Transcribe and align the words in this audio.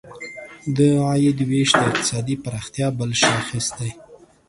د 0.75 0.77
عاید 1.05 1.37
ویش 1.49 1.69
د 1.77 1.79
اقتصادي 1.89 2.35
پراختیا 2.43 2.87
بل 2.97 3.11
شاخص 3.23 3.65
دی. 3.77 3.91